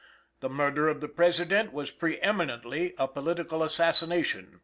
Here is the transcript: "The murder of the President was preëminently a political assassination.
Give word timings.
"The 0.39 0.49
murder 0.49 0.87
of 0.87 0.99
the 0.99 1.07
President 1.07 1.71
was 1.73 1.91
preëminently 1.91 2.95
a 2.97 3.07
political 3.07 3.61
assassination. 3.61 4.59